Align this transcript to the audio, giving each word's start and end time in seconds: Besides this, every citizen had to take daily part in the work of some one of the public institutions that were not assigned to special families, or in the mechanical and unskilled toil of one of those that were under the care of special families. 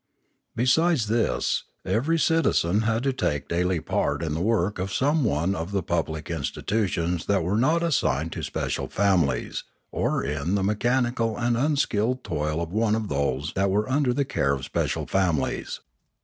Besides 0.55 1.09
this, 1.09 1.65
every 1.85 2.17
citizen 2.17 2.81
had 2.81 3.03
to 3.03 3.13
take 3.13 3.47
daily 3.47 3.79
part 3.79 4.23
in 4.23 4.33
the 4.33 4.41
work 4.41 4.79
of 4.79 4.91
some 4.91 5.23
one 5.23 5.53
of 5.53 5.71
the 5.71 5.83
public 5.83 6.31
institutions 6.31 7.27
that 7.27 7.43
were 7.43 7.55
not 7.55 7.83
assigned 7.83 8.31
to 8.31 8.41
special 8.41 8.87
families, 8.87 9.63
or 9.91 10.23
in 10.23 10.55
the 10.55 10.63
mechanical 10.63 11.37
and 11.37 11.55
unskilled 11.55 12.23
toil 12.23 12.61
of 12.63 12.71
one 12.73 12.95
of 12.95 13.09
those 13.09 13.53
that 13.53 13.69
were 13.69 13.87
under 13.87 14.11
the 14.11 14.25
care 14.25 14.53
of 14.53 14.65
special 14.65 15.05
families. 15.05 15.81